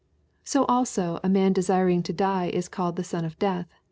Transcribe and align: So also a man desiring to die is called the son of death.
So 0.43 0.65
also 0.65 1.19
a 1.23 1.29
man 1.29 1.53
desiring 1.53 2.01
to 2.01 2.11
die 2.11 2.47
is 2.47 2.67
called 2.67 2.95
the 2.95 3.03
son 3.03 3.23
of 3.23 3.37
death. 3.37 3.67